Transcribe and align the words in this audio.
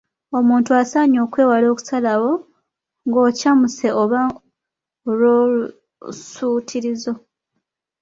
Omuntu 0.37 0.69
asaanye 0.81 1.17
okwewala 1.25 1.65
okusalawo 1.73 2.31
ng’okyamuse 3.07 3.87
oba 4.01 4.21
olw’olusuutirizo. 5.09 7.13